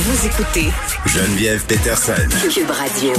Vous 0.00 0.26
écoutez 0.26 0.68
Geneviève 1.06 1.66
Peterson. 1.66 2.12
Cube 2.48 2.70
Radio. 2.70 3.10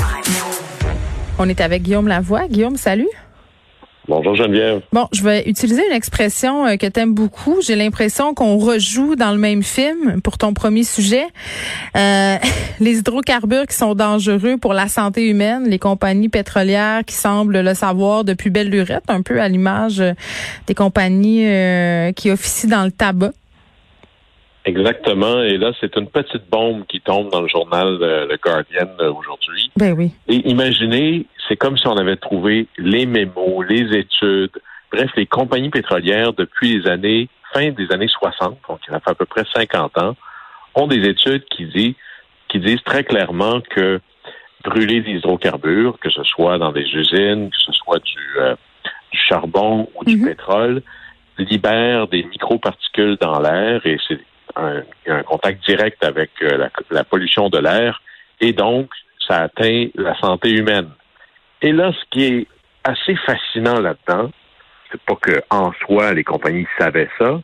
On 1.38 1.50
est 1.50 1.60
avec 1.60 1.84
Guillaume 1.84 2.08
Lavoie. 2.08 2.48
Guillaume, 2.48 2.78
salut. 2.78 3.10
Bonjour 4.08 4.34
Geneviève. 4.34 4.82
Bon, 4.94 5.06
je 5.12 5.22
vais 5.22 5.44
utiliser 5.50 5.86
une 5.86 5.94
expression 5.94 6.66
euh, 6.66 6.78
que 6.78 6.88
tu 6.88 7.02
aimes 7.02 7.14
beaucoup. 7.14 7.58
J'ai 7.62 7.76
l'impression 7.76 8.34
qu'on 8.34 8.58
rejoue 8.58 9.18
dans 9.18 9.32
le 9.32 9.38
même 9.38 9.62
film 9.62 10.22
pour 10.22 10.38
ton 10.38 10.54
premier 10.54 10.84
sujet. 10.84 11.26
Euh, 11.98 12.38
les 12.80 13.00
hydrocarbures 13.00 13.68
qui 13.68 13.76
sont 13.76 13.94
dangereux 13.94 14.56
pour 14.56 14.74
la 14.74 14.88
santé 14.88 15.28
humaine, 15.28 15.68
les 15.68 15.80
compagnies 15.80 16.30
pétrolières 16.30 17.04
qui 17.06 17.16
semblent 17.16 17.60
le 17.60 17.74
savoir 17.74 18.24
depuis 18.24 18.50
belle 18.52 18.70
lurette, 18.70 19.04
un 19.10 19.22
peu 19.22 19.42
à 19.42 19.50
l'image 19.50 20.00
euh, 20.00 20.14
des 20.66 20.76
compagnies 20.76 21.46
qui 22.16 22.32
officient 22.32 22.70
dans 22.70 22.86
le 22.86 22.92
tabac. 22.92 23.32
Exactement. 24.70 25.42
Et 25.42 25.58
là, 25.58 25.72
c'est 25.80 25.96
une 25.96 26.08
petite 26.08 26.50
bombe 26.50 26.86
qui 26.88 27.02
tombe 27.02 27.30
dans 27.32 27.42
le 27.42 27.48
journal 27.48 27.98
Le 28.00 28.38
Guardian 28.38 28.88
aujourd'hui. 29.00 29.72
Ben 29.76 29.94
oui. 29.94 30.12
Et 30.28 30.48
imaginez, 30.50 31.26
c'est 31.48 31.58
comme 31.58 31.78
si 31.78 31.88
on 31.88 31.98
avait 31.98 32.18
trouvé 32.18 32.68
les 32.78 33.06
mémos, 33.06 33.66
les 33.68 33.98
études, 33.98 34.52
bref, 34.92 35.10
les 35.16 35.26
compagnies 35.26 35.70
pétrolières 35.70 36.34
depuis 36.34 36.80
les 36.80 36.90
années, 36.90 37.30
fin 37.54 37.72
des 37.72 37.92
années 37.92 38.08
60, 38.08 38.60
donc 38.68 38.80
il 38.88 38.92
y 38.92 38.94
a 38.94 39.02
à 39.04 39.16
peu 39.16 39.26
près 39.26 39.44
50 39.54 39.98
ans, 39.98 40.16
ont 40.76 40.88
des 40.88 41.08
études 41.08 41.46
qui 41.46 41.66
disent, 41.66 41.96
qui 42.48 42.60
disent 42.60 42.84
très 42.86 43.04
clairement 43.04 43.62
que 43.62 44.00
brûler 44.64 45.02
des 45.02 45.14
hydrocarbures, 45.14 45.98
que 46.00 46.10
ce 46.10 46.24
soit 46.24 46.58
dans 46.58 46.72
des 46.72 46.86
usines, 46.94 47.50
que 47.50 47.58
ce 47.66 47.72
soit 47.72 48.04
du, 48.04 48.40
euh, 48.40 48.56
charbon 49.12 49.88
ou 49.96 50.06
du 50.06 50.18
mhm. 50.18 50.26
pétrole, 50.26 50.82
libère 51.38 52.08
des 52.08 52.24
microparticules 52.24 53.18
dans 53.20 53.40
l'air 53.40 53.86
et 53.86 53.98
c'est 54.08 54.20
un, 54.56 54.84
un, 55.08 55.24
contact 55.24 55.66
direct 55.66 56.04
avec 56.04 56.32
euh, 56.42 56.68
la, 56.90 57.04
pollution 57.04 57.50
de 57.50 57.60
l'air 57.60 58.02
et 58.40 58.54
donc 58.54 58.90
ça 59.28 59.44
atteint 59.44 59.88
la 59.96 60.18
santé 60.20 60.52
humaine. 60.52 60.90
Et 61.62 61.72
là, 61.72 61.92
ce 61.92 62.06
qui 62.10 62.24
est 62.26 62.48
assez 62.84 63.16
fascinant 63.26 63.80
là-dedans, 63.80 64.32
c'est 64.92 65.02
pas 65.02 65.16
que 65.16 65.42
en 65.50 65.72
soi 65.86 66.14
les 66.14 66.24
compagnies 66.24 66.68
savaient 66.78 67.10
ça, 67.20 67.42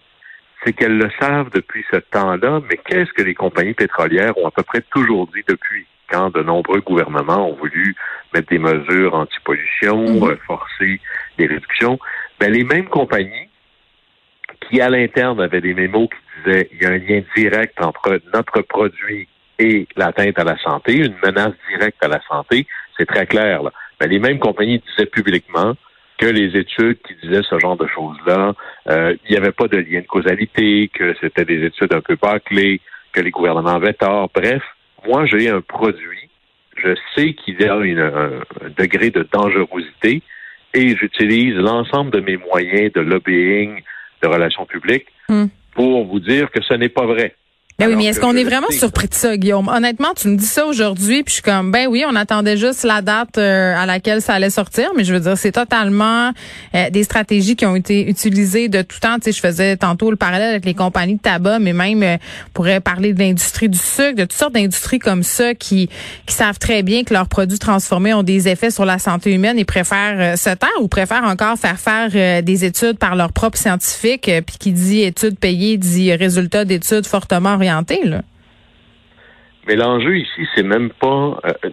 c'est 0.64 0.74
qu'elles 0.74 0.98
le 0.98 1.12
savent 1.20 1.52
depuis 1.54 1.86
ce 1.92 1.98
temps-là, 1.98 2.60
mais 2.70 2.78
qu'est-ce 2.78 3.14
que 3.14 3.22
les 3.22 3.36
compagnies 3.36 3.74
pétrolières 3.74 4.38
ont 4.38 4.48
à 4.48 4.52
peu 4.52 4.64
près 4.64 4.82
toujours 4.92 5.28
dit 5.28 5.44
depuis 5.48 5.86
quand 6.10 6.30
de 6.32 6.42
nombreux 6.42 6.82
gouvernements 6.82 7.50
ont 7.50 7.56
voulu 7.56 7.96
mettre 8.34 8.50
des 8.50 8.60
mesures 8.60 9.14
anti-pollution, 9.14 9.98
mhm. 9.98 10.38
forcer 10.46 11.00
des 11.38 11.48
réductions, 11.48 12.00
ben, 12.40 12.52
les 12.52 12.64
mêmes 12.64 12.88
compagnies 12.90 13.50
qui 14.70 14.82
à 14.82 14.90
l'interne 14.90 15.42
avaient 15.42 15.62
des 15.62 15.74
mémos 15.74 16.10
qui 16.10 16.44
disaient 16.44 16.70
il 16.72 16.82
y 16.82 16.86
a 16.86 16.90
un 16.90 16.98
lien 16.98 17.22
direct 17.36 17.82
entre 17.82 18.20
notre 18.34 18.62
produit 18.62 19.28
et 19.60 19.88
l'atteinte 19.96 20.38
à 20.38 20.44
la 20.44 20.58
santé, 20.58 20.98
une 20.98 21.16
menace 21.24 21.54
directe 21.70 22.04
à 22.04 22.08
la 22.08 22.22
santé, 22.28 22.68
c'est 22.98 23.06
très 23.06 23.26
clair. 23.26 23.64
Là. 23.64 23.72
Mais 24.00 24.08
les 24.08 24.20
mêmes 24.20 24.40
compagnies 24.40 24.82
disaient 24.90 25.06
publiquement 25.06 25.76
que 26.18 26.26
les 26.26 26.58
études 26.58 26.98
qui 27.08 27.16
disaient 27.24 27.44
ce 27.50 27.60
genre 27.60 27.78
de 27.78 27.88
choses-là, 27.88 28.54
euh, 28.90 29.16
il 29.26 29.32
n'y 29.32 29.38
avait 29.38 29.52
pas 29.52 29.68
de 29.68 29.78
lien 29.78 30.02
de 30.02 30.06
causalité, 30.06 30.90
que 30.94 31.14
c'était 31.20 31.46
des 31.46 31.66
études 31.66 31.94
un 31.94 32.02
peu 32.02 32.16
bâclées, 32.16 32.82
que 33.12 33.22
les 33.22 33.32
gouvernements 33.32 33.76
avaient 33.76 33.94
tort. 33.94 34.30
Bref, 34.34 34.64
moi, 35.08 35.26
j'ai 35.26 35.50
un 35.50 35.62
produit, 35.62 36.30
je 36.78 36.96
sais 37.16 37.34
qu'il 37.34 37.62
y 37.62 37.66
a 37.66 37.76
un 37.76 38.70
degré 38.78 39.10
de 39.10 39.28
dangerosité 39.32 40.22
et 40.74 40.96
j'utilise 40.96 41.56
l'ensemble 41.56 42.12
de 42.12 42.20
mes 42.20 42.38
moyens 42.38 42.92
de 42.94 43.02
lobbying, 43.02 43.82
de 44.22 44.28
relations 44.28 44.66
publiques 44.66 45.08
hmm. 45.30 45.46
pour 45.74 46.06
vous 46.06 46.20
dire 46.20 46.52
que 46.52 46.62
ce 46.62 46.74
n'est 46.74 46.90
pas 46.90 47.06
vrai. 47.06 47.36
Ben 47.78 47.90
oui, 47.90 47.96
mais 47.98 48.06
est-ce 48.06 48.22
qu'on 48.22 48.38
est 48.38 48.46
vraiment 48.46 48.70
surpris 48.70 49.10
de 49.10 49.14
ça, 49.14 49.36
Guillaume? 49.36 49.68
Honnêtement, 49.68 50.14
tu 50.16 50.30
me 50.30 50.38
dis 50.38 50.46
ça 50.46 50.66
aujourd'hui, 50.66 51.24
puis 51.24 51.32
je 51.32 51.34
suis 51.34 51.42
comme, 51.42 51.72
ben 51.72 51.88
oui, 51.90 52.06
on 52.10 52.16
attendait 52.16 52.56
juste 52.56 52.86
la 52.86 53.02
date 53.02 53.38
euh, 53.38 53.76
à 53.76 53.86
laquelle 53.86 54.22
ça 54.22 54.34
allait 54.34 54.50
sortir, 54.50 54.92
mais 54.96 55.04
je 55.04 55.14
veux 55.14 55.20
dire, 55.20 55.38
c'est 55.38 55.52
totalement 55.52 56.32
euh, 56.74 56.90
des 56.90 57.04
stratégies 57.04 57.58
qui 57.58 57.66
ont 57.66 57.76
été 57.76 58.10
utilisées 58.10 58.70
de 58.70 58.82
tout 58.82 59.02
temps. 59.02 59.16
Tu 59.16 59.24
sais, 59.26 59.32
je 59.34 59.42
faisais 59.42 59.76
tantôt 59.76 60.10
le 60.10 60.16
parallèle 60.16 60.52
avec 60.52 60.64
les 60.64 60.74
compagnies 60.74 61.16
de 61.16 61.20
tabac, 61.20 61.60
mais 61.60 61.74
même 61.74 62.02
euh, 62.02 62.16
pourrait 62.54 62.80
parler 62.80 63.12
de 63.12 63.20
l'industrie 63.20 63.68
du 63.68 63.78
sucre, 63.78 64.16
de 64.16 64.24
toutes 64.24 64.32
sortes 64.32 64.54
d'industries 64.54 65.00
comme 65.00 65.24
ça 65.24 65.54
qui 65.54 65.90
qui 66.28 66.34
savent 66.34 66.60
très 66.60 66.82
bien 66.82 67.04
que 67.04 67.14
leurs 67.14 67.28
produits 67.28 67.60
transformés 67.60 68.14
ont 68.14 68.24
des 68.24 68.48
effets 68.48 68.72
sur 68.72 68.86
la 68.86 69.00
santé 69.00 69.34
humaine 69.34 69.60
et 69.60 69.66
préfèrent 69.66 70.34
euh, 70.34 70.36
se 70.38 70.50
taire 70.50 70.70
ou 70.80 70.88
préfèrent 70.88 71.26
encore 71.26 71.58
faire 71.58 71.78
faire 71.78 72.42
des 72.42 72.64
études 72.64 72.98
par 72.98 73.18
leurs 73.18 73.34
propres 73.34 73.58
scientifiques, 73.58 74.32
puis 74.46 74.56
qui 74.58 74.72
dit 74.72 75.02
études 75.02 75.38
payées 75.38 75.78
dit 75.78 76.14
résultats 76.14 76.64
d'études 76.64 77.06
fortement 77.06 77.58
mais 79.68 79.76
l'enjeu 79.76 80.18
ici, 80.18 80.48
c'est 80.56 80.64
même 80.64 80.90
pas 80.92 81.40
euh, 81.46 81.70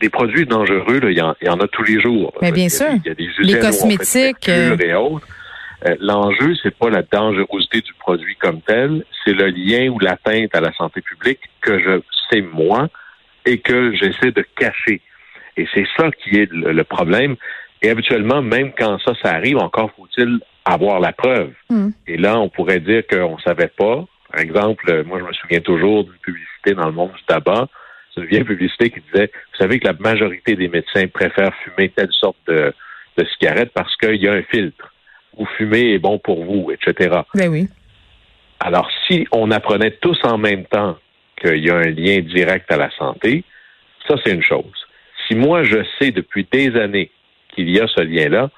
des 0.00 0.10
produits 0.10 0.46
dangereux. 0.46 1.00
il, 1.04 1.16
y 1.16 1.20
en, 1.22 1.60
a 1.60 1.68
tous 1.68 1.84
les 1.84 2.00
jours. 2.00 2.32
Mais 2.42 2.52
bien 2.52 2.68
sûr. 2.68 2.88
Il 3.04 3.06
y 3.06 3.10
a 3.10 3.14
des 3.14 3.28
les 3.38 3.58
cosmétiques 3.60 4.48
euh, 4.48 4.76
et 4.78 4.94
autres. 4.94 5.26
Euh, 5.86 5.94
l'enjeu, 6.00 6.54
c'est 6.62 6.74
pas 6.76 6.90
la 6.90 7.02
dangerosité 7.02 7.82
du 7.82 7.92
produit 7.94 8.34
comme 8.36 8.60
tel, 8.62 9.04
c'est 9.24 9.34
le 9.34 9.46
lien 9.48 9.88
ou 9.88 9.98
l'atteinte 9.98 10.54
à 10.54 10.60
la 10.60 10.72
santé 10.72 11.02
publique 11.02 11.40
que 11.60 11.78
je 11.78 12.00
sais 12.30 12.40
moi 12.40 12.88
et 13.44 13.58
que 13.58 13.94
j'essaie 13.94 14.32
de 14.32 14.44
cacher. 14.56 15.00
Et 15.56 15.66
c'est 15.72 15.86
ça 15.96 16.10
qui 16.10 16.38
est 16.38 16.50
le, 16.50 16.84
problème. 16.84 17.36
Et 17.82 17.90
habituellement, 17.90 18.42
même 18.42 18.72
quand 18.76 18.98
ça, 19.00 19.12
ça 19.22 19.34
arrive, 19.34 19.58
encore 19.58 19.90
faut-il 19.96 20.40
avoir 20.64 20.98
la 20.98 21.12
preuve. 21.12 21.52
Hmm. 21.70 21.90
Et 22.06 22.16
là, 22.16 22.40
on 22.40 22.48
pourrait 22.48 22.80
dire 22.80 23.06
qu'on 23.06 23.38
savait 23.38 23.68
pas, 23.68 24.04
par 24.30 24.40
exemple, 24.40 24.90
euh, 24.90 25.04
moi, 25.04 25.18
je 25.18 25.24
me 25.24 25.32
souviens 25.32 25.60
toujours 25.60 26.04
d'une 26.04 26.18
publicité 26.18 26.74
dans 26.74 26.86
le 26.86 26.92
monde 26.92 27.12
du 27.12 27.22
tabac. 27.24 27.68
C'est 28.14 28.22
une 28.22 28.26
vieille 28.26 28.44
publicité 28.44 28.90
qui 28.90 29.00
disait, 29.12 29.30
vous 29.52 29.58
savez 29.58 29.78
que 29.78 29.86
la 29.86 29.94
majorité 29.94 30.56
des 30.56 30.68
médecins 30.68 31.06
préfèrent 31.06 31.54
fumer 31.64 31.90
telle 31.90 32.12
sorte 32.12 32.38
de, 32.46 32.72
de 33.16 33.26
cigarette 33.26 33.70
parce 33.74 33.94
qu'il 33.96 34.16
y 34.16 34.28
a 34.28 34.32
un 34.32 34.42
filtre. 34.42 34.92
Ou 35.36 35.46
fumer 35.58 35.92
est 35.92 35.98
bon 35.98 36.18
pour 36.18 36.44
vous, 36.44 36.70
etc. 36.70 37.20
Ben 37.34 37.48
oui. 37.48 37.68
Alors, 38.60 38.90
si 39.06 39.26
on 39.32 39.50
apprenait 39.50 39.90
tous 39.90 40.18
en 40.24 40.38
même 40.38 40.64
temps 40.64 40.96
qu'il 41.40 41.64
y 41.64 41.70
a 41.70 41.76
un 41.76 41.90
lien 41.90 42.20
direct 42.20 42.70
à 42.72 42.78
la 42.78 42.90
santé, 42.96 43.44
ça, 44.08 44.14
c'est 44.24 44.32
une 44.32 44.42
chose. 44.42 44.86
Si 45.26 45.34
moi, 45.34 45.62
je 45.62 45.84
sais 45.98 46.10
depuis 46.10 46.46
des 46.50 46.74
années 46.76 47.10
qu'il 47.54 47.68
y 47.70 47.80
a 47.80 47.86
ce 47.86 48.00
lien-là, 48.00 48.50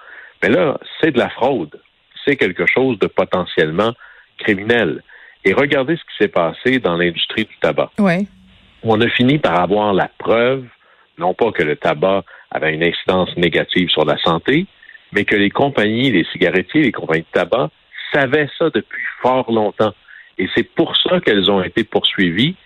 mais 0.42 0.50
ben 0.50 0.54
là, 0.54 0.78
c'est 1.00 1.10
de 1.10 1.18
la 1.18 1.30
fraude. 1.30 1.80
C'est 2.24 2.36
quelque 2.36 2.66
chose 2.66 2.98
de 3.00 3.06
potentiellement 3.08 3.92
criminel. 4.38 5.02
Et 5.44 5.52
regardez 5.52 5.96
ce 5.96 6.02
qui 6.02 6.16
s'est 6.24 6.28
passé 6.28 6.78
dans 6.78 6.96
l'industrie 6.96 7.44
du 7.44 7.56
tabac. 7.60 7.90
On 8.82 9.00
a 9.00 9.08
fini 9.08 9.38
par 9.38 9.60
avoir 9.60 9.92
la 9.92 10.10
preuve, 10.18 10.64
non 11.18 11.34
pas 11.34 11.50
que 11.52 11.62
le 11.62 11.76
tabac 11.76 12.24
avait 12.50 12.74
une 12.74 12.84
incidence 12.84 13.36
négative 13.36 13.88
sur 13.90 14.04
la 14.04 14.18
santé, 14.18 14.66
mais 15.12 15.24
que 15.24 15.36
les 15.36 15.50
compagnies, 15.50 16.10
les 16.10 16.24
cigarettiers, 16.32 16.82
les 16.82 16.92
compagnies 16.92 17.22
de 17.22 17.32
tabac 17.32 17.70
savaient 18.12 18.48
ça 18.58 18.70
depuis 18.70 19.02
fort 19.20 19.50
longtemps. 19.50 19.94
Et 20.38 20.48
c'est 20.54 20.62
pour 20.62 20.96
ça 20.96 21.20
qu'elles 21.20 21.50
ont 21.50 21.62
été 21.62 21.84
poursuivies. 21.84 22.56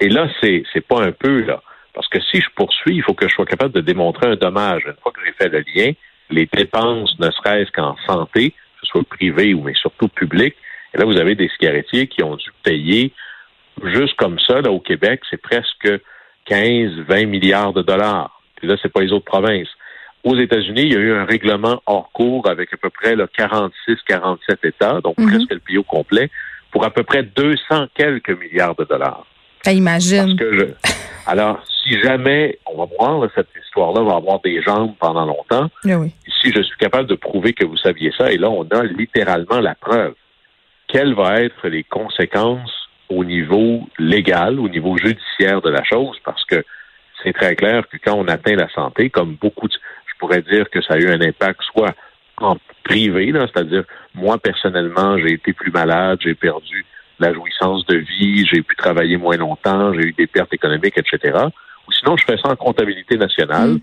Et 0.00 0.08
là, 0.08 0.28
c'est, 0.40 0.62
c'est 0.72 0.86
pas 0.86 1.02
un 1.02 1.12
peu, 1.12 1.42
là. 1.42 1.62
Parce 1.94 2.08
que 2.08 2.20
si 2.20 2.40
je 2.40 2.48
poursuis, 2.54 2.96
il 2.96 3.02
faut 3.02 3.14
que 3.14 3.28
je 3.28 3.34
sois 3.34 3.46
capable 3.46 3.74
de 3.74 3.80
démontrer 3.80 4.28
un 4.28 4.36
dommage. 4.36 4.82
Une 4.86 4.94
fois 5.02 5.12
que 5.12 5.20
j'ai 5.24 5.32
fait 5.32 5.48
le 5.48 5.64
lien, 5.74 5.92
les 6.30 6.48
dépenses, 6.52 7.18
ne 7.18 7.30
serait-ce 7.30 7.70
qu'en 7.70 7.96
santé, 8.06 8.50
que 8.50 8.56
ce 8.82 8.86
soit 8.86 9.04
privé 9.04 9.54
ou 9.54 9.62
mais 9.62 9.74
surtout 9.74 10.08
public, 10.08 10.54
et 10.94 10.98
là, 10.98 11.04
vous 11.04 11.16
avez 11.16 11.34
des 11.34 11.48
cigarettiers 11.48 12.06
qui 12.06 12.22
ont 12.22 12.36
dû 12.36 12.50
payer, 12.62 13.12
juste 13.84 14.14
comme 14.16 14.38
ça, 14.38 14.60
là, 14.60 14.70
au 14.70 14.80
Québec, 14.80 15.20
c'est 15.30 15.40
presque 15.40 15.88
15, 16.46 16.90
20 17.08 17.26
milliards 17.26 17.72
de 17.72 17.82
dollars. 17.82 18.42
Puis 18.56 18.68
là, 18.68 18.76
c'est 18.82 18.92
pas 18.92 19.00
les 19.00 19.12
autres 19.12 19.24
provinces. 19.24 19.68
Aux 20.24 20.36
États-Unis, 20.36 20.82
il 20.82 20.92
y 20.92 20.96
a 20.96 21.00
eu 21.00 21.12
un 21.14 21.24
règlement 21.24 21.82
hors 21.86 22.10
cours 22.12 22.48
avec 22.48 22.72
à 22.72 22.76
peu 22.76 22.90
près 22.90 23.16
46, 23.36 23.96
47 24.06 24.64
États, 24.64 25.00
donc 25.00 25.18
mhm. 25.18 25.28
presque 25.28 25.52
le 25.52 25.58
pays 25.58 25.78
au 25.78 25.82
complet, 25.82 26.30
pour 26.70 26.84
à 26.84 26.90
peu 26.90 27.02
près 27.02 27.22
200 27.22 27.86
quelques 27.94 28.38
milliards 28.38 28.76
de 28.76 28.84
dollars. 28.84 29.26
Ça 29.62 29.72
imagine. 29.72 30.36
alors, 31.26 31.64
si 31.82 32.00
jamais, 32.00 32.58
on 32.66 32.78
va 32.78 32.88
voir, 32.98 33.28
cette 33.34 33.48
histoire-là 33.64 34.02
va 34.02 34.16
avoir 34.16 34.40
des 34.40 34.62
jambes 34.62 34.94
pendant 35.00 35.26
longtemps, 35.26 35.68
ah 35.88 35.98
si 36.40 36.52
je 36.52 36.62
suis 36.62 36.76
capable 36.78 37.08
de 37.08 37.14
prouver 37.14 37.52
que 37.52 37.64
vous 37.64 37.76
saviez 37.76 38.12
ça, 38.16 38.30
et 38.30 38.38
là, 38.38 38.50
on 38.50 38.64
a 38.64 38.84
littéralement 38.84 39.60
la 39.60 39.74
preuve 39.74 40.14
quelles 40.92 41.14
vont 41.14 41.30
être 41.30 41.68
les 41.68 41.84
conséquences 41.84 42.70
au 43.08 43.24
niveau 43.24 43.88
légal, 43.98 44.60
au 44.60 44.68
niveau 44.68 44.96
judiciaire 44.98 45.62
de 45.62 45.70
la 45.70 45.82
chose, 45.84 46.16
parce 46.24 46.44
que 46.44 46.62
c'est 47.22 47.32
très 47.32 47.56
clair 47.56 47.84
que 47.88 47.96
quand 47.96 48.14
on 48.14 48.28
atteint 48.28 48.54
la 48.54 48.68
santé, 48.70 49.08
comme 49.08 49.36
beaucoup 49.36 49.68
de, 49.68 49.74
je 49.74 50.12
pourrais 50.18 50.42
dire 50.42 50.68
que 50.70 50.82
ça 50.82 50.94
a 50.94 50.98
eu 50.98 51.08
un 51.08 51.20
impact 51.20 51.62
soit 51.62 51.94
en 52.36 52.56
privé, 52.84 53.32
c'est-à-dire 53.32 53.84
moi 54.14 54.38
personnellement, 54.38 55.16
j'ai 55.18 55.32
été 55.32 55.52
plus 55.52 55.70
malade, 55.70 56.18
j'ai 56.20 56.34
perdu 56.34 56.84
la 57.18 57.32
jouissance 57.32 57.86
de 57.86 57.96
vie, 57.96 58.44
j'ai 58.46 58.62
pu 58.62 58.76
travailler 58.76 59.16
moins 59.16 59.36
longtemps, 59.36 59.94
j'ai 59.94 60.08
eu 60.08 60.12
des 60.12 60.26
pertes 60.26 60.52
économiques, 60.52 60.98
etc. 60.98 61.38
Ou 61.88 61.92
sinon, 61.92 62.16
je 62.16 62.24
fais 62.24 62.36
ça 62.36 62.50
en 62.50 62.56
comptabilité 62.56 63.16
nationale. 63.16 63.74
Mm. 63.74 63.80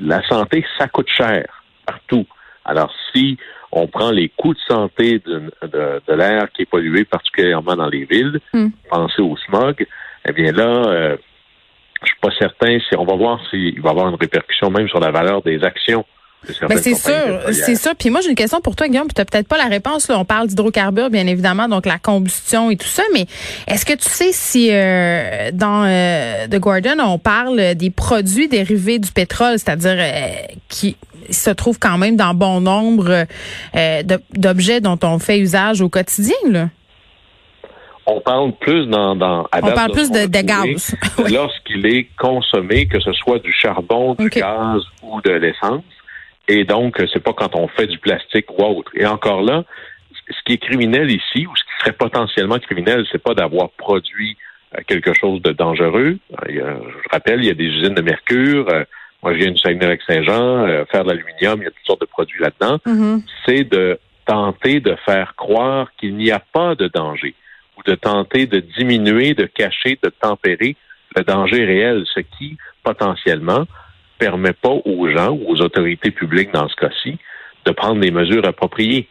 La 0.00 0.22
santé, 0.28 0.64
ça 0.78 0.86
coûte 0.88 1.08
cher 1.08 1.64
partout. 1.86 2.26
Alors, 2.64 2.92
si 3.12 3.38
on 3.72 3.86
prend 3.86 4.10
les 4.10 4.28
coûts 4.28 4.54
de 4.54 4.60
santé 4.68 5.20
de, 5.24 5.50
de, 5.62 6.12
l'air 6.14 6.48
qui 6.54 6.62
est 6.62 6.66
pollué, 6.66 7.04
particulièrement 7.04 7.74
dans 7.74 7.88
les 7.88 8.04
villes, 8.04 8.38
mm. 8.52 8.68
pensez 8.90 9.22
au 9.22 9.36
smog, 9.48 9.86
eh 10.28 10.32
bien 10.32 10.52
là, 10.52 10.84
euh, 10.86 11.16
je 12.02 12.08
suis 12.08 12.20
pas 12.20 12.30
certain 12.38 12.78
si 12.78 12.96
on 12.96 13.04
va 13.04 13.16
voir 13.16 13.40
s'il 13.48 13.80
va 13.80 13.88
y 13.88 13.92
avoir 13.92 14.08
une 14.08 14.16
répercussion 14.16 14.70
même 14.70 14.88
sur 14.88 15.00
la 15.00 15.10
valeur 15.10 15.42
des 15.42 15.64
actions 15.64 16.04
ben 16.68 16.78
c'est 16.78 16.94
sûr, 16.94 17.40
c'est 17.52 17.76
sûr. 17.76 17.92
Puis 17.96 18.10
moi, 18.10 18.20
j'ai 18.20 18.30
une 18.30 18.34
question 18.34 18.60
pour 18.60 18.74
toi, 18.74 18.88
Guillaume. 18.88 19.06
Puis 19.06 19.14
t'as 19.14 19.24
peut-être 19.24 19.46
pas 19.46 19.58
la 19.58 19.66
réponse. 19.66 20.08
Là. 20.08 20.18
On 20.18 20.24
parle 20.24 20.48
d'hydrocarbures, 20.48 21.08
bien 21.08 21.26
évidemment, 21.26 21.68
donc 21.68 21.86
la 21.86 21.98
combustion 21.98 22.70
et 22.70 22.76
tout 22.76 22.88
ça. 22.88 23.02
Mais 23.12 23.26
est-ce 23.68 23.84
que 23.84 23.92
tu 23.92 24.08
sais 24.08 24.32
si 24.32 24.70
euh, 24.72 25.50
dans 25.52 25.84
euh, 25.84 26.48
The 26.48 26.58
Guardian, 26.58 26.98
on 26.98 27.18
parle 27.18 27.74
des 27.74 27.90
produits 27.90 28.48
dérivés 28.48 28.98
du 28.98 29.12
pétrole, 29.12 29.58
c'est-à-dire 29.58 29.96
euh, 29.98 30.30
qui 30.68 30.96
se 31.30 31.50
trouvent 31.50 31.78
quand 31.78 31.98
même 31.98 32.16
dans 32.16 32.34
bon 32.34 32.60
nombre 32.60 33.26
euh, 33.76 34.02
d'objets 34.34 34.80
dont 34.80 34.98
on 35.02 35.18
fait 35.18 35.38
usage 35.38 35.80
au 35.80 35.88
quotidien, 35.88 36.36
là? 36.48 36.68
On 38.04 38.20
parle 38.20 38.52
plus 38.52 38.86
dans, 38.86 39.14
dans 39.14 39.46
on 39.62 39.72
parle 39.72 39.92
plus 39.92 40.10
de, 40.10 40.26
de 40.26 40.40
gaz 40.44 40.96
lorsqu'il 41.30 41.86
est 41.86 42.08
consommé, 42.18 42.86
que 42.86 42.98
ce 42.98 43.12
soit 43.12 43.38
du 43.38 43.52
charbon, 43.52 44.14
du 44.14 44.28
gaz 44.28 44.82
ou 45.02 45.20
de 45.20 45.30
l'essence. 45.30 45.84
Et 46.48 46.64
donc, 46.64 47.00
c'est 47.12 47.22
pas 47.22 47.32
quand 47.32 47.54
on 47.54 47.68
fait 47.68 47.86
du 47.86 47.98
plastique 47.98 48.46
ou 48.50 48.64
autre. 48.64 48.90
Et 48.94 49.06
encore 49.06 49.42
là, 49.42 49.62
ce 50.28 50.42
qui 50.44 50.54
est 50.54 50.58
criminel 50.58 51.10
ici, 51.10 51.46
ou 51.46 51.54
ce 51.54 51.62
qui 51.62 51.70
serait 51.78 51.92
potentiellement 51.92 52.58
criminel, 52.58 53.06
c'est 53.12 53.22
pas 53.22 53.34
d'avoir 53.34 53.70
produit 53.70 54.36
euh, 54.76 54.80
quelque 54.86 55.12
chose 55.14 55.40
de 55.42 55.52
dangereux. 55.52 56.18
Euh, 56.48 56.76
je 57.04 57.08
rappelle, 57.10 57.40
il 57.40 57.46
y 57.46 57.50
a 57.50 57.54
des 57.54 57.64
usines 57.64 57.94
de 57.94 58.02
mercure. 58.02 58.66
Euh, 59.22 59.28
moi, 59.28 59.32
je 59.32 59.38
viens 59.38 59.50
du 59.50 59.58
Saguenay-Lac-Saint-Jean. 59.58 60.84
faire 60.90 61.04
de 61.04 61.10
l'aluminium, 61.10 61.60
il 61.60 61.64
y 61.64 61.66
a 61.66 61.70
toutes 61.70 61.86
sortes 61.86 62.00
de 62.00 62.06
produits 62.06 62.40
là-dedans. 62.40 62.78
Mm-hmm. 62.86 63.22
C'est 63.46 63.64
de 63.64 63.98
tenter 64.26 64.80
de 64.80 64.96
faire 65.04 65.34
croire 65.36 65.88
qu'il 65.98 66.16
n'y 66.16 66.30
a 66.30 66.40
pas 66.40 66.74
de 66.74 66.88
danger 66.88 67.34
ou 67.76 67.82
de 67.82 67.94
tenter 67.94 68.46
de 68.46 68.60
diminuer, 68.60 69.34
de 69.34 69.46
cacher, 69.46 69.98
de 70.02 70.10
tempérer 70.10 70.76
le 71.16 71.24
danger 71.24 71.64
réel, 71.64 72.04
ce 72.12 72.20
qui, 72.20 72.56
potentiellement, 72.82 73.66
permet 74.18 74.52
pas 74.52 74.70
aux 74.84 75.08
gens 75.08 75.30
ou 75.30 75.44
aux 75.48 75.60
autorités 75.60 76.10
publiques 76.10 76.52
dans 76.52 76.68
ce 76.68 76.76
cas-ci 76.76 77.18
de 77.64 77.70
prendre 77.72 78.00
des 78.00 78.10
mesures 78.10 78.46
appropriées. 78.46 79.08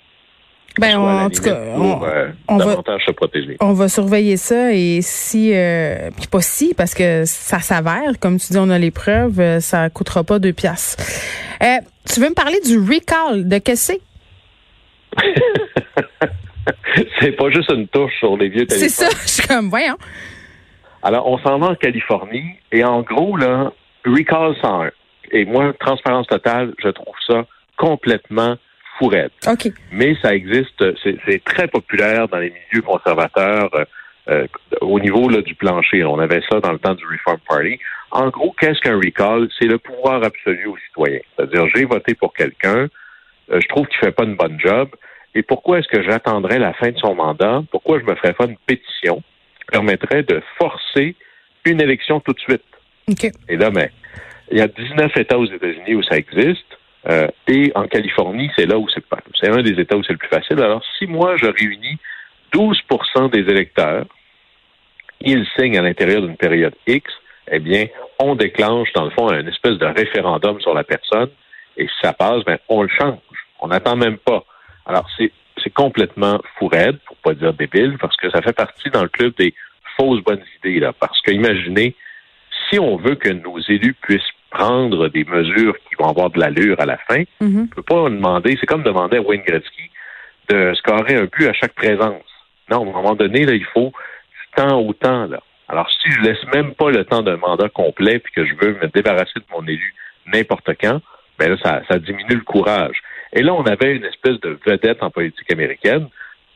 Ben, 0.79 0.97
en 0.97 1.29
tout 1.29 1.43
cas, 1.43 1.57
on, 1.75 2.01
euh, 2.03 2.29
va, 2.47 2.99
se 3.05 3.11
protéger. 3.11 3.57
On 3.59 3.73
va 3.73 3.89
surveiller 3.89 4.37
ça 4.37 4.73
et 4.73 5.01
si, 5.01 5.51
euh, 5.53 6.09
puis 6.17 6.27
pas 6.27 6.41
si, 6.41 6.73
parce 6.73 6.93
que 6.93 7.25
ça 7.25 7.59
s'avère, 7.59 8.17
comme 8.21 8.39
tu 8.39 8.53
dis, 8.53 8.57
on 8.57 8.69
a 8.69 8.79
les 8.79 8.91
preuves, 8.91 9.39
euh, 9.41 9.59
ça 9.59 9.89
coûtera 9.89 10.23
pas 10.23 10.39
deux 10.39 10.53
piastres. 10.53 11.03
tu 11.59 12.21
veux 12.21 12.29
me 12.29 12.33
parler 12.35 12.59
du 12.65 12.77
recall 12.79 13.47
de 13.47 13.57
qu'est-ce 13.57 13.93
c'est 17.19 17.33
pas 17.33 17.49
juste 17.49 17.69
une 17.71 17.87
touche 17.89 18.13
sur 18.19 18.37
les 18.37 18.47
vieux 18.47 18.65
téléphones. 18.65 18.89
C'est 18.89 19.09
ça, 19.09 19.09
je 19.23 19.29
suis 19.29 19.47
comme, 19.47 19.69
voyons. 19.69 19.97
Alors, 21.03 21.27
on 21.27 21.37
s'en 21.39 21.59
va 21.59 21.67
en 21.67 21.75
Californie 21.75 22.55
et 22.71 22.85
en 22.85 23.01
gros, 23.01 23.35
là, 23.35 23.73
Recall 24.05 24.55
101. 24.61 24.91
Et 25.31 25.45
moi, 25.45 25.73
transparence 25.79 26.27
totale, 26.27 26.73
je 26.81 26.89
trouve 26.89 27.15
ça 27.27 27.45
complètement 27.77 28.55
fourette. 29.01 29.33
OK. 29.47 29.71
Mais 29.91 30.15
ça 30.21 30.35
existe, 30.35 30.83
c'est 31.03 31.43
très 31.43 31.67
populaire 31.67 32.27
dans 32.27 32.37
les 32.37 32.51
milieux 32.51 32.83
conservateurs 32.83 33.69
euh, 33.73 33.85
euh, 34.29 34.47
au 34.81 34.99
niveau 34.99 35.27
là, 35.29 35.41
du 35.41 35.55
plancher. 35.55 36.03
On 36.03 36.19
avait 36.19 36.41
ça 36.49 36.59
dans 36.59 36.71
le 36.71 36.77
temps 36.77 36.93
du 36.93 37.05
Reform 37.05 37.39
Party. 37.47 37.79
En 38.11 38.29
gros, 38.29 38.53
qu'est-ce 38.59 38.79
qu'un 38.81 38.97
recall? 38.97 39.47
C'est 39.57 39.65
le 39.65 39.79
pouvoir 39.79 40.23
absolu 40.23 40.67
aux 40.67 40.77
citoyens. 40.87 41.21
C'est-à-dire, 41.35 41.65
j'ai 41.73 41.85
voté 41.85 42.13
pour 42.13 42.33
quelqu'un, 42.33 42.87
euh, 43.51 43.59
je 43.59 43.67
trouve 43.67 43.87
qu'il 43.87 43.97
fait 43.97 44.11
pas 44.11 44.23
une 44.23 44.35
bonne 44.35 44.59
job, 44.59 44.89
et 45.33 45.41
pourquoi 45.41 45.79
est-ce 45.79 45.87
que 45.87 46.03
j'attendrais 46.03 46.59
la 46.59 46.73
fin 46.73 46.91
de 46.91 46.97
son 46.97 47.15
mandat? 47.15 47.63
Pourquoi 47.71 47.99
je 47.99 48.05
me 48.05 48.15
ferais 48.15 48.33
pas 48.33 48.45
une 48.45 48.57
pétition 48.65 49.23
qui 49.59 49.65
permettrait 49.71 50.23
de 50.23 50.41
forcer 50.59 51.15
une 51.65 51.81
élection 51.81 52.19
tout 52.19 52.33
de 52.33 52.39
suite? 52.39 52.63
Et 53.49 53.57
là, 53.57 53.71
mais 53.71 53.91
il 54.51 54.57
y 54.57 54.61
a 54.61 54.67
19 54.67 55.17
États 55.17 55.39
aux 55.39 55.45
États-Unis 55.45 55.95
où 55.95 56.03
ça 56.03 56.17
existe. 56.17 56.65
Euh, 57.09 57.27
et 57.47 57.71
en 57.75 57.87
Californie, 57.87 58.51
c'est 58.55 58.65
là 58.65 58.77
où 58.77 58.87
c'est. 58.89 59.03
C'est 59.39 59.49
un 59.49 59.61
des 59.63 59.79
États 59.79 59.97
où 59.97 60.03
c'est 60.03 60.13
le 60.13 60.19
plus 60.19 60.29
facile. 60.29 60.61
Alors, 60.61 60.83
si 60.97 61.07
moi, 61.07 61.35
je 61.35 61.47
réunis 61.47 61.97
12% 62.53 63.31
des 63.31 63.49
électeurs, 63.51 64.05
ils 65.21 65.45
signent 65.57 65.77
à 65.77 65.81
l'intérieur 65.81 66.21
d'une 66.21 66.37
période 66.37 66.75
X, 66.87 67.11
eh 67.51 67.59
bien, 67.59 67.87
on 68.19 68.35
déclenche, 68.35 68.91
dans 68.93 69.05
le 69.05 69.09
fond, 69.11 69.29
un 69.29 69.45
espèce 69.47 69.77
de 69.77 69.85
référendum 69.85 70.59
sur 70.61 70.73
la 70.73 70.83
personne. 70.83 71.29
Et 71.77 71.87
si 71.87 71.93
ça 72.01 72.13
passe, 72.13 72.43
ben, 72.45 72.57
on 72.69 72.83
le 72.83 72.89
change. 72.89 73.17
On 73.59 73.67
n'attend 73.67 73.95
même 73.95 74.17
pas. 74.17 74.43
Alors, 74.85 75.07
c'est, 75.17 75.31
c'est 75.63 75.73
complètement 75.73 76.39
fourraide, 76.57 76.97
pour 77.05 77.17
pas 77.17 77.33
dire 77.33 77.53
débile, 77.53 77.97
parce 77.99 78.15
que 78.17 78.29
ça 78.29 78.41
fait 78.41 78.53
partie 78.53 78.89
dans 78.89 79.03
le 79.03 79.09
club 79.09 79.33
des 79.37 79.53
fausses 79.97 80.21
bonnes 80.21 80.43
idées, 80.57 80.79
là. 80.79 80.93
Parce 80.93 81.19
que, 81.21 81.31
imaginez, 81.31 81.95
si 82.69 82.79
on 82.79 82.97
veut 82.97 83.15
que 83.15 83.29
nos 83.29 83.59
élus 83.59 83.95
puissent 84.01 84.21
prendre 84.51 85.07
des 85.07 85.23
mesures 85.23 85.75
qui 85.89 85.95
vont 85.97 86.09
avoir 86.09 86.29
de 86.29 86.39
l'allure 86.39 86.79
à 86.79 86.85
la 86.85 86.97
fin. 86.97 87.23
Mhm. 87.39 87.57
On 87.57 87.61
ne 87.61 87.67
peut 87.67 87.81
pas 87.81 88.09
demander, 88.09 88.57
c'est 88.59 88.67
comme 88.67 88.83
demander 88.83 89.17
à 89.17 89.21
Wayne 89.21 89.41
Gretzky 89.47 89.89
de 90.49 90.73
scorer 90.75 91.15
un 91.15 91.25
but 91.25 91.47
à 91.47 91.53
chaque 91.53 91.73
présence. 91.73 92.23
Non, 92.69 92.85
à 92.85 92.89
un 92.89 92.91
moment 92.91 93.15
donné, 93.15 93.45
là, 93.45 93.53
il 93.53 93.65
faut 93.65 93.91
du 93.91 94.55
temps 94.55 94.79
au 94.79 94.93
temps. 94.93 95.25
Là. 95.25 95.39
Alors, 95.69 95.89
si 95.89 96.11
je 96.11 96.21
laisse 96.21 96.45
même 96.53 96.75
pas 96.75 96.91
le 96.91 97.05
temps 97.05 97.23
d'un 97.23 97.37
mandat 97.37 97.69
complet 97.69 98.19
puis 98.19 98.33
que 98.33 98.45
je 98.45 98.53
veux 98.55 98.73
me 98.73 98.87
débarrasser 98.87 99.39
de 99.39 99.45
mon 99.51 99.65
élu 99.65 99.95
n'importe 100.27 100.69
quand, 100.79 101.01
ben 101.39 101.49
là, 101.49 101.81
ça, 101.87 101.97
diminue 101.99 102.35
le 102.35 102.41
courage. 102.41 103.01
Et 103.33 103.41
là, 103.41 103.53
on 103.53 103.63
avait 103.63 103.95
une 103.95 104.03
espèce 104.03 104.39
de 104.41 104.59
vedette 104.65 105.01
en 105.01 105.09
politique 105.09 105.51
américaine. 105.51 106.07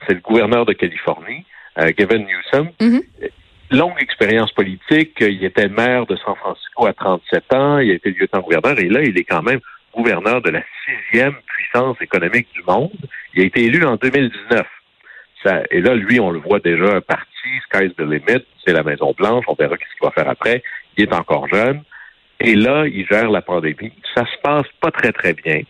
C'est 0.06 0.14
le 0.14 0.20
gouverneur 0.20 0.66
de 0.66 0.74
Californie, 0.74 1.46
euh, 1.80 1.92
Gavin 1.98 2.20
Newsom. 2.20 2.70
Mhm 2.82 3.02
longue 3.72 4.02
expérience 4.02 4.52
politique. 4.52 5.18
Il 5.20 5.44
était 5.44 5.68
maire 5.68 6.06
de 6.06 6.16
San 6.18 6.36
Francisco 6.36 6.86
à 6.86 6.94
37 6.94 7.54
ans. 7.54 7.80
Il 7.80 7.92
a 7.92 7.94
été 7.96 8.12
lieutenant-gouverneur 8.12 8.80
et 8.80 8.90
là, 8.90 9.02
il 9.02 9.18
est 9.18 9.24
quand 9.24 9.44
même 9.44 9.60
gouverneur 9.94 10.42
de 10.42 10.52
la 10.52 10.62
sixième 10.86 11.36
puissance 11.46 11.98
économique 12.02 12.48
du 12.54 12.62
monde. 12.64 12.92
Il 13.34 13.44
a 13.44 13.46
été 13.46 13.64
élu 13.64 13.84
en 13.86 13.96
2019. 13.96 14.66
Ça, 15.44 15.64
et 15.72 15.82
là, 15.82 15.96
lui, 15.96 16.20
on 16.20 16.32
le 16.32 16.40
voit 16.40 16.60
déjà 16.60 17.02
parti, 17.02 17.26
Sky's 17.70 17.96
the 17.96 18.02
Limit, 18.02 18.44
c'est 18.66 18.74
la 18.74 18.84
Maison 18.84 19.14
Blanche. 19.18 19.46
On 19.48 19.54
verra 19.54 19.76
ce 19.76 19.96
qu'il 19.96 20.04
va 20.04 20.12
faire 20.12 20.30
après. 20.30 20.64
Il 20.98 21.04
est 21.04 21.14
encore 21.14 21.48
jeune. 21.48 21.84
Et 22.40 22.56
là, 22.56 22.86
il 22.88 23.06
gère 23.08 23.30
la 23.30 23.42
pandémie. 23.42 23.94
Ça 24.14 24.26
se 24.26 24.42
passe 24.42 24.68
pas 24.82 24.92
très, 24.92 25.12
très 25.12 25.34
bien. 25.34 25.62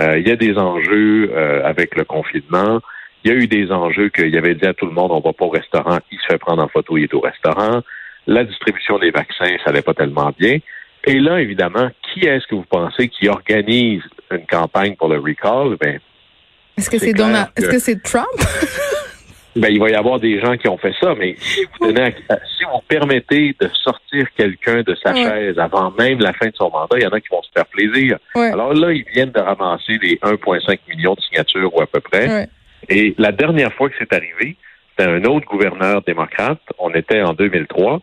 Euh, 0.00 0.18
il 0.18 0.26
y 0.26 0.30
a 0.30 0.36
des 0.36 0.56
enjeux 0.56 1.30
euh, 1.34 1.64
avec 1.64 1.96
le 1.96 2.04
confinement. 2.04 2.80
Il 3.24 3.30
y 3.30 3.34
a 3.34 3.36
eu 3.36 3.46
des 3.46 3.70
enjeux 3.70 4.08
qu'il 4.08 4.36
avait 4.36 4.54
dit 4.54 4.66
à 4.66 4.74
tout 4.74 4.86
le 4.86 4.92
monde, 4.92 5.10
on 5.10 5.20
va 5.20 5.32
pas 5.32 5.44
au 5.44 5.50
restaurant, 5.50 5.98
il 6.10 6.18
se 6.18 6.26
fait 6.26 6.38
prendre 6.38 6.62
en 6.62 6.68
photo, 6.68 6.96
il 6.96 7.04
est 7.04 7.14
au 7.14 7.20
restaurant. 7.20 7.82
La 8.26 8.44
distribution 8.44 8.98
des 8.98 9.10
vaccins, 9.10 9.56
ça 9.64 9.70
n'allait 9.70 9.82
pas 9.82 9.94
tellement 9.94 10.32
bien. 10.38 10.58
Et 11.04 11.18
là, 11.18 11.40
évidemment, 11.40 11.88
qui 12.02 12.26
est-ce 12.26 12.46
que 12.46 12.54
vous 12.54 12.66
pensez 12.68 13.08
qui 13.08 13.28
organise 13.28 14.02
une 14.30 14.46
campagne 14.46 14.94
pour 14.96 15.08
le 15.08 15.18
recall? 15.18 15.76
Ben, 15.80 16.00
est-ce 16.76 16.90
que 16.90 16.98
c'est 16.98 17.12
Donald, 17.12 17.48
est-ce 17.56 17.70
que 17.70 17.78
c'est 17.78 18.02
Trump? 18.02 18.26
ben, 19.56 19.68
il 19.68 19.80
va 19.80 19.90
y 19.90 19.94
avoir 19.94 20.20
des 20.20 20.40
gens 20.40 20.56
qui 20.56 20.68
ont 20.68 20.78
fait 20.78 20.94
ça, 21.00 21.14
mais 21.18 21.34
si 21.38 21.64
vous 21.64 21.92
donnez, 21.92 22.14
si 22.56 22.64
vous 22.64 22.80
permettez 22.86 23.56
de 23.60 23.68
sortir 23.82 24.26
quelqu'un 24.36 24.82
de 24.82 24.96
sa 25.02 25.14
chaise 25.14 25.58
avant 25.58 25.90
même 25.98 26.20
la 26.20 26.32
fin 26.32 26.46
de 26.46 26.54
son 26.54 26.70
mandat, 26.70 26.96
il 26.98 27.02
y 27.02 27.06
en 27.06 27.10
a 27.10 27.20
qui 27.20 27.28
vont 27.30 27.42
se 27.42 27.50
faire 27.54 27.66
plaisir. 27.66 28.18
Alors 28.34 28.74
là, 28.74 28.92
ils 28.92 29.04
viennent 29.12 29.30
de 29.30 29.40
ramasser 29.40 29.98
les 30.00 30.16
1,5 30.16 30.78
millions 30.88 31.14
de 31.14 31.20
signatures 31.20 31.74
ou 31.74 31.80
à 31.80 31.86
peu 31.86 32.00
près. 32.00 32.48
Et 32.88 33.14
la 33.18 33.32
dernière 33.32 33.72
fois 33.74 33.88
que 33.88 33.94
c'est 33.98 34.12
arrivé, 34.12 34.56
c'était 34.90 35.10
un 35.10 35.24
autre 35.24 35.46
gouverneur 35.46 36.02
démocrate. 36.02 36.60
On 36.78 36.90
était 36.94 37.22
en 37.22 37.32
2003. 37.34 38.00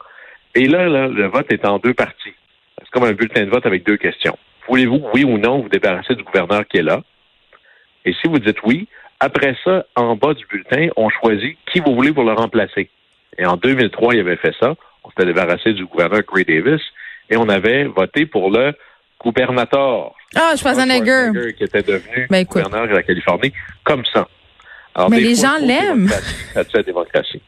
Et 0.55 0.67
là, 0.67 0.87
le 0.87 1.27
vote 1.27 1.51
est 1.51 1.65
en 1.65 1.79
deux 1.79 1.93
parties. 1.93 2.33
C'est 2.79 2.89
comme 2.91 3.03
un 3.03 3.13
bulletin 3.13 3.45
de 3.45 3.49
vote 3.49 3.65
avec 3.65 3.85
deux 3.85 3.97
questions. 3.97 4.37
Voulez-vous, 4.67 5.01
oui 5.13 5.23
ou 5.23 5.37
non, 5.37 5.61
vous 5.61 5.69
débarrasser 5.69 6.15
du 6.15 6.23
gouverneur 6.23 6.65
qui 6.67 6.77
est 6.77 6.83
là? 6.83 7.01
Et 8.05 8.13
si 8.13 8.27
vous 8.27 8.39
dites 8.39 8.61
oui, 8.63 8.87
après 9.19 9.55
ça, 9.63 9.85
en 9.95 10.15
bas 10.15 10.33
du 10.33 10.45
bulletin, 10.45 10.89
on 10.95 11.09
choisit 11.09 11.57
qui 11.71 11.79
vous 11.79 11.95
voulez 11.95 12.13
pour 12.13 12.23
le 12.23 12.33
remplacer. 12.33 12.89
Et 13.37 13.45
en 13.45 13.57
2003, 13.57 14.15
il 14.15 14.19
avait 14.21 14.35
fait 14.37 14.53
ça. 14.59 14.75
On 15.03 15.09
s'était 15.09 15.25
débarrassé 15.25 15.73
du 15.73 15.85
gouverneur 15.85 16.21
Gray 16.21 16.45
Davis 16.45 16.81
et 17.29 17.37
on 17.37 17.49
avait 17.49 17.85
voté 17.85 18.25
pour 18.25 18.49
le 18.49 18.73
gouvernateur. 19.19 20.13
Ah, 20.35 20.53
Schwarzenegger. 20.55 21.53
Qui 21.57 21.63
était 21.63 21.81
devenu 21.81 22.27
ben, 22.29 22.43
gouverneur 22.45 22.87
de 22.87 22.93
la 22.93 23.03
Californie, 23.03 23.53
comme 23.83 24.03
ça. 24.13 24.27
Mais 25.09 25.19
les 25.19 25.35
gens 25.35 25.57
l'aiment. 25.61 26.07
Ça 26.07 26.63
la 26.73 26.83
démocratie. 26.83 27.41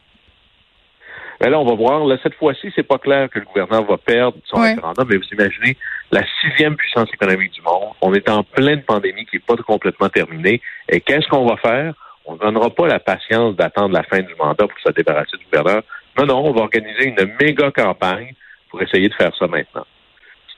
Mais 1.40 1.50
là, 1.50 1.58
on 1.60 1.64
va 1.64 1.74
voir. 1.74 2.04
Là, 2.04 2.16
cette 2.22 2.34
fois-ci, 2.34 2.72
c'est 2.74 2.82
pas 2.82 2.98
clair 2.98 3.30
que 3.30 3.38
le 3.38 3.44
gouvernement 3.44 3.84
va 3.84 3.96
perdre 3.96 4.36
son 4.44 4.60
Ouais. 4.60 4.70
référendum. 4.70 5.06
Mais 5.08 5.16
vous 5.16 5.28
imaginez, 5.32 5.76
la 6.10 6.22
sixième 6.40 6.74
puissance 6.76 7.08
économique 7.12 7.52
du 7.52 7.62
monde, 7.62 7.92
on 8.00 8.12
est 8.12 8.28
en 8.28 8.42
pleine 8.42 8.82
pandémie 8.82 9.24
qui 9.26 9.36
n'est 9.36 9.42
pas 9.46 9.56
complètement 9.62 10.08
terminée. 10.08 10.60
Et 10.88 11.00
qu'est-ce 11.00 11.28
qu'on 11.28 11.46
va 11.46 11.56
faire? 11.58 11.94
On 12.26 12.34
ne 12.34 12.38
donnera 12.38 12.70
pas 12.70 12.86
la 12.88 12.98
patience 12.98 13.54
d'attendre 13.56 13.94
la 13.94 14.02
fin 14.02 14.18
du 14.20 14.34
mandat 14.38 14.66
pour 14.66 14.78
se 14.84 14.90
débarrasser 14.92 15.36
du 15.38 15.44
gouverneur. 15.44 15.82
Non, 16.18 16.26
non, 16.26 16.38
on 16.46 16.52
va 16.52 16.62
organiser 16.62 17.06
une 17.06 17.32
méga 17.40 17.70
campagne 17.70 18.34
pour 18.68 18.82
essayer 18.82 19.08
de 19.08 19.14
faire 19.14 19.30
ça 19.38 19.46
maintenant. 19.46 19.86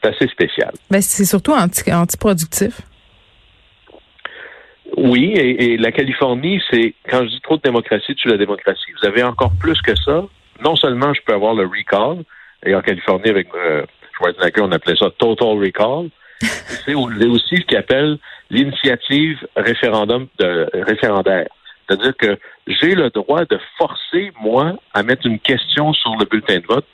C'est 0.03 0.09
assez 0.09 0.27
spécial. 0.29 0.73
Ben, 0.91 1.03
c'est 1.03 1.27
surtout 1.27 1.53
anti, 1.53 1.93
antiproductif. 1.93 2.81
Oui, 5.03 5.33
et, 5.35 5.73
et 5.73 5.77
la 5.79 5.93
Californie, 5.93 6.63
c'est 6.71 6.95
quand 7.09 7.23
je 7.25 7.29
dis 7.31 7.41
trop 7.41 7.57
de 7.57 7.63
démocratie, 7.63 8.15
tu 8.15 8.29
la 8.29 8.37
démocratie. 8.37 8.93
Vous 9.01 9.09
avez 9.09 9.23
encore 9.23 9.53
plus 9.59 9.81
que 9.81 9.95
ça. 9.97 10.25
Non 10.63 10.77
seulement 10.77 11.15
je 11.15 11.21
peux 11.23 11.33
avoir 11.33 11.55
le 11.55 11.65
recall, 11.65 12.23
et 12.67 12.75
en 12.75 12.83
Californie 12.83 13.31
avec 13.31 13.49
euh, 13.55 13.83
Schwarzenegger, 14.17 14.61
on 14.61 14.73
appelait 14.73 14.97
ça 14.97 15.09
total 15.19 15.59
recall. 15.59 16.11
c'est 16.85 16.95
au- 16.95 17.11
c'est 17.19 17.27
aussi 17.27 17.57
ce 17.57 17.63
qu'ils 17.63 17.79
appellent 17.79 18.19
l'initiative 18.51 19.39
référendum 19.57 20.27
de 20.39 20.69
référendaire. 20.75 21.49
C'est-à-dire 21.89 22.17
que 22.17 22.39
j'ai 22.67 22.95
le 22.95 23.09
droit 23.11 23.45
de 23.47 23.59
forcer, 23.79 24.33
moi, 24.43 24.75
à 24.95 25.03
mettre 25.03 25.27
une 25.27 25.39
question 25.41 25.93
sur 25.95 26.15
le 26.17 26.25
bulletin 26.27 26.59
de 26.59 26.67
vote 26.67 26.87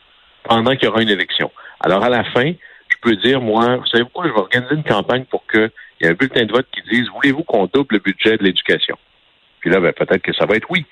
pendant 0.44 0.72
qu'il 0.76 0.84
y 0.84 0.88
aura 0.88 1.02
une 1.02 1.10
élection. 1.10 1.50
Alors, 1.80 2.02
à 2.04 2.08
la 2.08 2.24
fin, 2.24 2.52
je 2.88 2.96
peux 3.02 3.16
dire, 3.16 3.40
moi, 3.40 3.76
vous 3.76 3.86
savez 3.86 4.04
pourquoi 4.04 4.28
je 4.28 4.32
vais 4.32 4.38
organiser 4.38 4.74
une 4.74 4.84
campagne 4.84 5.24
pour 5.24 5.44
qu'il 5.96 6.06
y 6.06 6.08
ait 6.08 6.12
un 6.12 6.16
bulletin 6.16 6.44
de 6.44 6.52
vote 6.52 6.66
qui 6.72 6.82
dise, 6.90 7.08
voulez-vous 7.14 7.44
qu'on 7.44 7.66
double 7.66 7.96
le 7.96 7.98
budget 8.00 8.36
de 8.36 8.44
l'éducation? 8.44 8.96
Puis 9.60 9.70
là, 9.70 9.80
ben, 9.80 9.92
peut-être 9.92 10.22
que 10.22 10.32
ça 10.32 10.46
va 10.46 10.56
être 10.56 10.70
oui. 10.70 10.84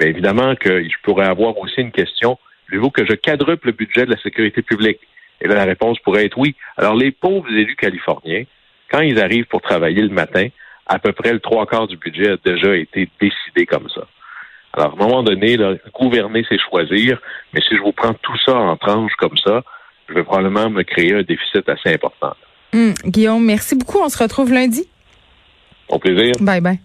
Mais 0.00 0.08
évidemment 0.08 0.54
que 0.56 0.82
je 0.82 0.96
pourrais 1.02 1.26
avoir 1.26 1.58
aussi 1.58 1.80
une 1.80 1.92
question, 1.92 2.38
voulez-vous 2.68 2.90
que 2.90 3.04
je 3.04 3.14
quadruple 3.14 3.68
le 3.68 3.72
budget 3.72 4.06
de 4.06 4.10
la 4.10 4.20
sécurité 4.20 4.62
publique? 4.62 5.00
Et 5.40 5.48
là, 5.48 5.54
la 5.54 5.64
réponse 5.64 5.98
pourrait 6.00 6.26
être 6.26 6.38
oui. 6.38 6.54
Alors, 6.76 6.94
les 6.94 7.10
pauvres 7.10 7.50
élus 7.50 7.76
californiens, 7.76 8.44
quand 8.90 9.00
ils 9.00 9.20
arrivent 9.20 9.46
pour 9.46 9.60
travailler 9.60 10.02
le 10.02 10.08
matin, 10.08 10.48
à 10.86 10.98
peu 10.98 11.12
près 11.12 11.32
le 11.32 11.40
trois 11.40 11.66
quarts 11.66 11.88
du 11.88 11.96
budget 11.96 12.32
a 12.32 12.36
déjà 12.44 12.76
été 12.76 13.08
décidé 13.20 13.66
comme 13.66 13.88
ça. 13.88 14.06
Alors, 14.72 14.92
à 14.92 14.94
un 14.94 14.96
moment 14.96 15.22
donné, 15.22 15.56
là, 15.56 15.74
gouverner, 15.92 16.44
c'est 16.48 16.58
choisir, 16.58 17.20
mais 17.52 17.60
si 17.60 17.76
je 17.76 17.82
vous 17.82 17.92
prends 17.92 18.14
tout 18.14 18.36
ça 18.44 18.54
en 18.54 18.76
tranches 18.76 19.14
comme 19.18 19.36
ça, 19.36 19.62
je 20.08 20.14
vais 20.14 20.24
probablement 20.24 20.70
me 20.70 20.82
créer 20.82 21.14
un 21.14 21.22
déficit 21.22 21.68
assez 21.68 21.92
important. 21.92 22.34
Hum, 22.74 22.94
Guillaume, 23.04 23.44
merci 23.44 23.74
beaucoup. 23.74 23.98
On 23.98 24.08
se 24.08 24.18
retrouve 24.18 24.52
lundi. 24.52 24.86
Au 25.88 25.98
plaisir. 25.98 26.32
Bye 26.40 26.60
bye. 26.60 26.80